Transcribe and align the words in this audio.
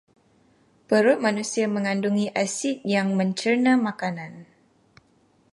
Perut 0.89 1.19
manusia 1.25 1.65
megandungi 1.75 2.25
asid 2.43 2.77
yang 2.95 3.09
mencerna 3.19 3.73
makanan. 3.87 4.33